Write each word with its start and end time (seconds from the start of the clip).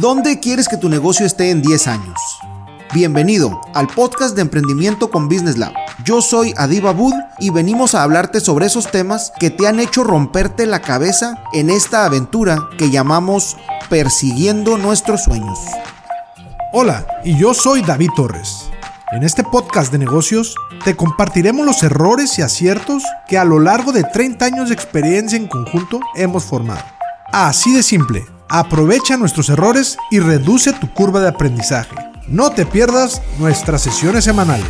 ¿Dónde 0.00 0.40
quieres 0.40 0.68
que 0.68 0.76
tu 0.76 0.88
negocio 0.88 1.24
esté 1.24 1.50
en 1.50 1.62
10 1.62 1.86
años? 1.86 2.18
Bienvenido 2.92 3.60
al 3.72 3.86
podcast 3.86 4.34
de 4.34 4.42
emprendimiento 4.42 5.10
con 5.10 5.28
Business 5.28 5.56
Lab. 5.56 5.72
Yo 6.04 6.20
soy 6.20 6.52
Adiba 6.56 6.92
Bud 6.92 7.14
y 7.38 7.50
venimos 7.50 7.94
a 7.94 8.02
hablarte 8.02 8.40
sobre 8.40 8.66
esos 8.66 8.90
temas 8.90 9.32
que 9.38 9.50
te 9.50 9.66
han 9.66 9.80
hecho 9.80 10.04
romperte 10.04 10.66
la 10.66 10.82
cabeza 10.82 11.42
en 11.52 11.70
esta 11.70 12.04
aventura 12.04 12.68
que 12.76 12.90
llamamos 12.90 13.56
persiguiendo 13.88 14.76
nuestros 14.76 15.22
sueños. 15.22 15.58
Hola, 16.72 17.06
y 17.24 17.38
yo 17.38 17.54
soy 17.54 17.82
David 17.82 18.10
Torres. 18.16 18.70
En 19.12 19.22
este 19.22 19.44
podcast 19.44 19.92
de 19.92 19.98
negocios 19.98 20.56
te 20.84 20.96
compartiremos 20.96 21.64
los 21.64 21.82
errores 21.82 22.38
y 22.38 22.42
aciertos 22.42 23.04
que 23.28 23.38
a 23.38 23.44
lo 23.44 23.60
largo 23.60 23.92
de 23.92 24.04
30 24.04 24.44
años 24.44 24.68
de 24.68 24.74
experiencia 24.74 25.36
en 25.36 25.48
conjunto 25.48 26.00
hemos 26.14 26.44
formado. 26.44 26.82
Así 27.30 27.72
de 27.72 27.82
simple, 27.82 28.24
Aprovecha 28.54 29.16
nuestros 29.16 29.48
errores 29.48 29.96
y 30.10 30.20
reduce 30.20 30.74
tu 30.74 30.86
curva 30.92 31.20
de 31.20 31.28
aprendizaje. 31.28 31.96
No 32.28 32.50
te 32.50 32.66
pierdas 32.66 33.22
nuestras 33.38 33.80
sesiones 33.80 34.24
semanales. 34.24 34.68